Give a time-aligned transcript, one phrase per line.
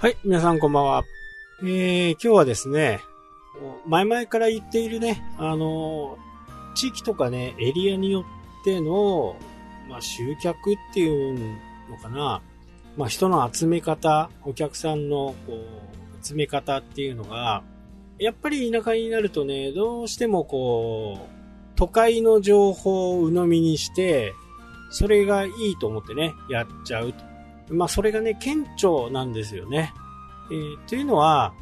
[0.00, 1.04] はい、皆さんこんばんは。
[1.62, 3.00] えー、今日はですね、
[3.86, 6.16] 前々から言っているね、あの、
[6.74, 8.24] 地域とかね、エリアによ
[8.62, 9.36] っての、
[9.90, 11.58] まあ、集客っていう
[11.90, 12.40] のかな、
[12.96, 17.62] まあ、人の集め方、お客さんの、こう、集め方っていうのが、
[18.18, 21.28] やっぱり田舎になるとね、どうしてもこう、
[21.76, 24.32] 都会の情報を鵜呑みにして、
[24.88, 27.12] それがいいと思ってね、やっちゃう。
[27.70, 29.92] まあ、それがね、顕著なんですよね。
[30.50, 31.54] えー、というのは、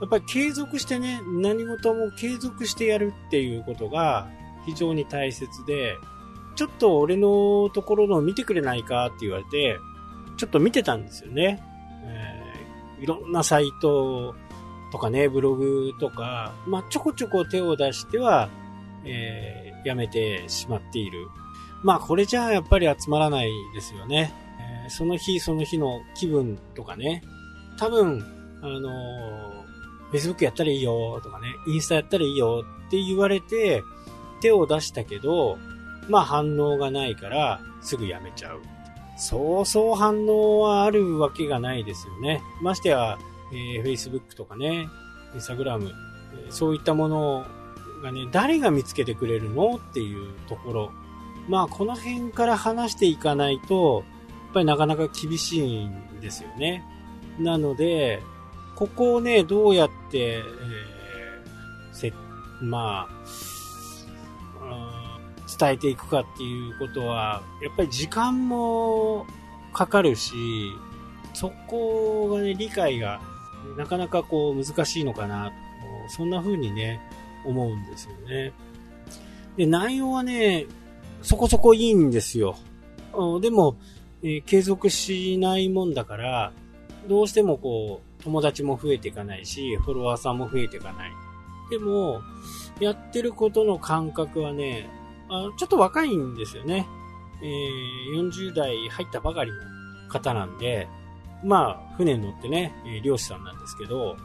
[0.00, 4.28] やっぱり継続してね、何事も継続してやるっていうことが
[4.66, 5.96] 非常に大切で、
[6.56, 9.78] ちょっと俺のところの見てくれないかって言われて、
[10.36, 11.62] ちょっと見てたんですよね。
[12.04, 14.34] えー、いろんなサイト
[14.90, 18.50] とかね、ブログとか、まあ、ちょこちょこ手を出しては、
[19.04, 21.28] えー、やめてしまっている。
[21.84, 24.32] まあ、これじゃあやっぱり集まらないですよね。
[24.92, 27.22] その日その日の気分とかね。
[27.78, 28.24] 多分、
[28.62, 29.64] あの、
[30.12, 33.82] Facebook やったらいいよとかね、インスタやったらいいよって言われて、
[34.42, 35.58] 手を出したけど、
[36.08, 38.60] まあ反応がないからすぐやめちゃう。
[39.16, 42.42] そうそう反応はあるわけがないですよね。
[42.60, 43.18] ましてや、
[43.52, 44.88] えー、Facebook とかね、
[45.34, 47.46] Instagram、え、そういったもの
[48.02, 50.92] がね、誰が見つけてくれるのっていうところ。
[51.48, 54.04] まあこの辺から話していかないと、
[54.52, 56.84] ぱりなかなか厳しいんですよね。
[57.38, 58.22] なので、
[58.74, 60.42] ここをね、どうやって、えー、
[61.92, 62.12] せ、
[62.60, 63.22] まあ、
[65.58, 69.26] 伝えていくかっていうことは、やっぱり時間も
[69.72, 70.34] かかるし、
[71.34, 73.20] そこがね、理解が
[73.76, 75.52] なかなかこう難しいのかな、
[76.08, 77.00] そんな風にね、
[77.44, 78.52] 思うんですよね。
[79.56, 80.66] で、内容はね、
[81.22, 82.56] そこそこいいんですよ。
[83.40, 83.76] でも、
[84.22, 86.52] えー、継続しないもんだから、
[87.08, 91.10] どうしてもこう、友達も増えていかないし、フォロワーさんも増えていかない。
[91.70, 92.22] でも、
[92.80, 94.88] やってることの感覚はね、
[95.28, 96.86] あちょっと若いんですよね。
[97.42, 99.58] えー、40代入ったばかりの
[100.08, 100.88] 方なんで、
[101.42, 104.16] まあ、船に乗ってね、え、漁師さんなんですけど、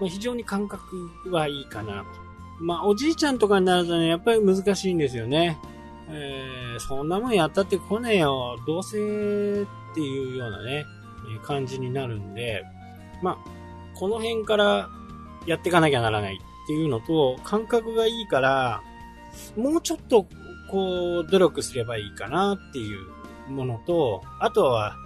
[0.00, 2.06] まあ、非常に感覚はいいかなと。
[2.60, 5.58] まあ、おじいちゃんとかになるとね、やっぱり難しいんですよね。
[6.10, 9.00] えー、そんなもんやったって来ねえよ、どうせっ
[9.94, 10.86] ていうようなね、
[11.42, 12.64] 感じになるんで、
[13.22, 13.38] まあ、
[13.94, 14.88] この辺から
[15.46, 18.82] やっていかなきゃならないっていうのと、感覚がいいから、
[19.56, 20.26] もうちょっと、
[20.70, 24.96] こう、努力すればいいかなっていうものと、あとは、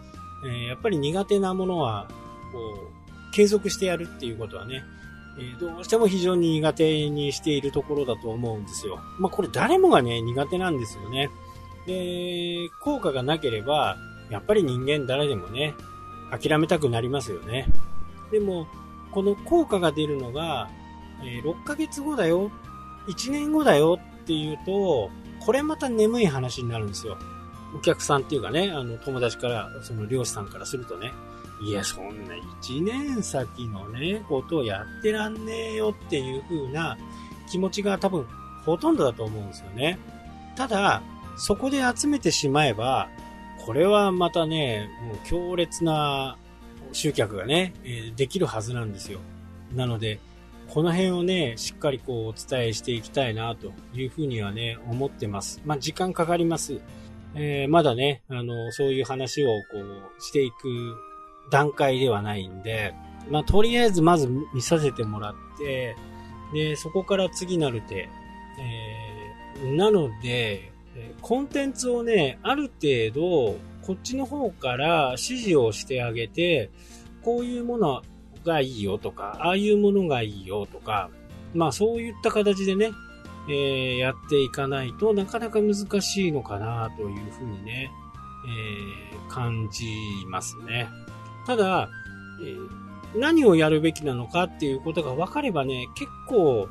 [0.45, 2.09] えー、やっぱり苦手なものは、
[2.53, 2.59] こ
[3.31, 4.83] う、継続してやるっていうことはね、
[5.39, 9.01] え、どうしても非常に苦手にしているところだと思うんですよ。
[9.19, 11.31] まあ、これ誰もがね、苦手なんですよね。
[11.87, 13.97] で、効果がなければ、
[14.31, 15.75] やっぱり人間誰でもね、
[16.31, 17.67] 諦めたくなりますよね。
[18.31, 18.67] でも、
[19.13, 20.71] この効果が出るのが、
[21.25, 22.51] え、6ヶ月後だよ、
[23.09, 25.11] 1年後だよっていうと、
[25.41, 27.19] これまた眠い話になるんですよ。
[27.75, 31.13] お客さんっていうかね、あの、友達から、その漁師さんからするとね、
[31.65, 36.99] いや、そんな1年先のね、ことをやってらんねえよっていう風な
[37.49, 38.27] 気持ちが多分
[38.65, 39.99] ほとんどだと思うんですよね。
[40.57, 41.03] ただ、
[41.37, 43.09] そこで集めてしまえば、
[43.65, 46.37] これはまたね、もう強烈な
[46.93, 47.75] 集客がね、
[48.17, 49.21] できるはずなんですよ。
[49.75, 50.19] なので、
[50.69, 55.61] この辺をね、しっかりこうお伝えしていきたいなというふうにはね、思ってます。
[55.65, 56.81] まあ、時間かかります。
[57.35, 60.97] えー、まだね、あの、そういう話をこうしていく
[61.53, 62.95] 段階ではないんで、
[63.31, 65.95] まあ、とりあえずまず見させてもらって、
[66.53, 68.09] で、そこから次なる手。
[68.59, 70.73] えー、なので、
[71.21, 76.71] コンテンツをね、ある程度、こっちの方から指示をしてあげて、
[77.23, 78.03] こういうもの
[78.45, 81.11] がいいよとか、ああいうものがいいよとか、
[81.55, 82.91] まあそういった形でね、
[83.49, 87.91] えー、やっていかないとなかなか難しいのかなというふうにね、
[88.47, 89.87] えー、感じ
[90.29, 90.89] ますね。
[91.47, 91.89] ただ、
[92.43, 96.69] えー、何をやるべきなのかっていうことが分かればね、結構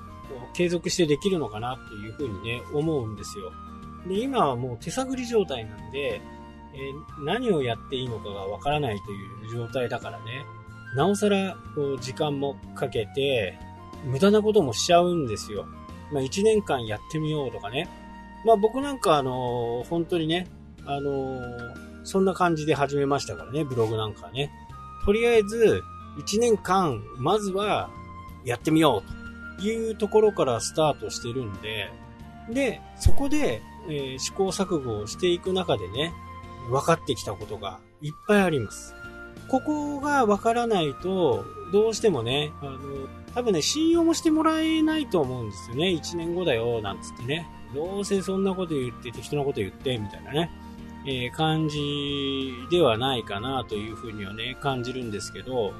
[0.53, 3.51] 継続してできるのかなというふうにね、思うんですよ。
[4.07, 6.21] で、今はもう手探り状態なんで、
[6.73, 10.45] えー、何をやっていいのかがわからないという状態だからね、
[10.95, 13.57] なおさら、こう、時間もかけて、
[14.05, 15.65] 無駄なこともしちゃうんですよ。
[16.11, 17.87] まあ、1年間やってみようとかね。
[18.45, 20.47] まあ、僕なんか、あのー、本当にね、
[20.85, 24.51] あのー、そんな感じで始めましたからね、ブログなんかね。
[25.05, 25.83] とりあえず、
[26.17, 27.89] 1年間、まずは、
[28.43, 29.03] やってみよ
[29.57, 31.91] うというところからスタートしてるんで、
[32.49, 36.13] で、そこで、えー、試行錯誤をしていく中でね、
[36.69, 38.95] 分かってきたことがいっぱいあります。
[39.47, 42.79] ここがわからないと、どうしてもね、あの、
[43.33, 45.87] 多分ね、信用もしてもらえないと思うんですよね。
[45.87, 47.47] 1年後だよ、なんつってね。
[47.73, 50.51] どうせそんなこと言って適当なこと言って、みたいなね。
[51.05, 55.73] えー、感じではないかなというふうにはね、感じるんですけど、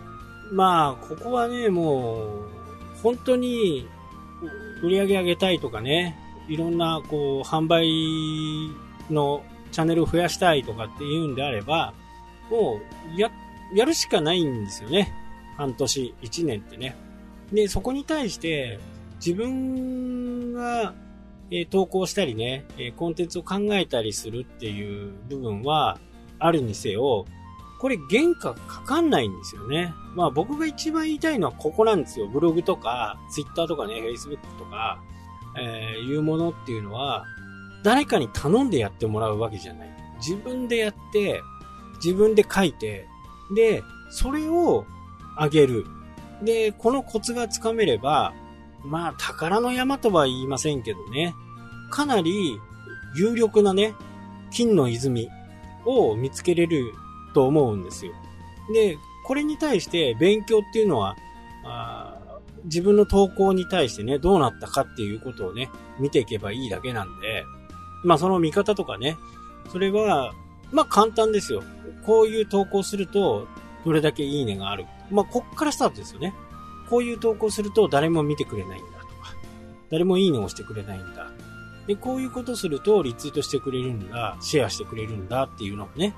[0.52, 3.88] まあ、ここはね、もう、本当に、
[4.82, 7.88] 売り上げ上げたいとかね、いろんな、こう、販売
[9.14, 11.94] のチャンネルを増やしたいとかっていうんであれば、
[12.50, 12.82] も
[13.16, 13.32] う、や、
[13.74, 15.14] やるしかないんですよね。
[15.56, 16.96] 半年、1年ってね。
[17.54, 18.80] で、そこに対して、
[19.24, 20.94] 自分が、
[21.52, 26.00] え、投稿したりね、え、コンテンツを考えたりするっていう部分は、
[26.40, 27.26] あるにせよ、
[27.82, 29.94] これ原価かかんないんですよね。
[30.16, 32.28] まあ僕が一番言いたいのはここなんですよ。
[32.28, 35.02] ブログとか、ツイッターとかね、フェイスブックとか、
[35.60, 37.26] えー、いうものっていうのは、
[37.84, 39.90] 誰かに頼んでやってもらうわけじゃない。
[40.18, 41.42] 自分でやって、
[42.04, 43.08] 自分で書いて、
[43.56, 44.86] で、それを
[45.36, 45.86] あげる。
[46.44, 48.34] で、このコツがつかめれば、
[48.84, 51.36] まあ、宝の山とは言いませんけどね、
[51.90, 52.60] かなり
[53.16, 53.94] 有力なね、
[54.52, 55.30] 金の泉
[55.86, 56.94] を見つけれる
[57.34, 58.14] と思うんですよ。
[58.74, 61.16] で、これに対して勉強っていうのは、
[61.64, 62.18] あ
[62.66, 65.70] 自分の投稿に対してね、どうなったかっていうことをね、
[66.00, 67.44] 見ていけばいいだけなんで、
[68.04, 69.18] まあその見方とかね、
[69.72, 70.34] それは、
[70.72, 71.64] まあ簡単ですよ。
[72.06, 73.48] こういう投稿すると、
[73.86, 74.86] どれだけいいねがある。
[75.10, 76.34] まあこっからスタートですよね。
[76.92, 79.34] こういう投稿すると誰も見てくれないんだとか、
[79.90, 81.32] 誰もいいねをしてくれないんだ。
[81.88, 86.14] で、こういうことするとリツイートしてくれるんだ、シェアしてくれるんだっていうのをね、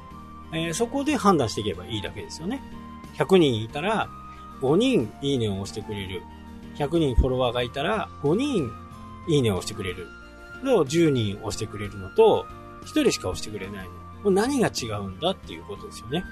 [0.52, 2.64] えー、そこで判断していけばいいだけですよね。
[3.20, 4.10] 100人いたら、
[4.62, 6.24] 5人いいねを押してくれる。
[6.78, 8.72] 100人フォロワーがいたら、5人
[9.28, 10.08] いいねを押してくれる。
[10.64, 12.48] の10人押してくれるのと、
[12.86, 13.92] 1人しか押してくれないの。
[14.24, 16.24] もう何が違うんだっていうことですよね。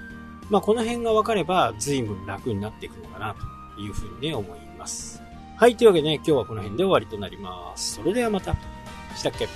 [0.50, 3.40] まあ、この辺が分かれば、随分楽になっていくのかな、と
[3.78, 5.22] いうふうにね、思います。
[5.56, 7.94] はい、というわけでね、今日はこの辺で終わりとなります。
[7.94, 8.56] それではまた。
[9.14, 9.46] したっけ？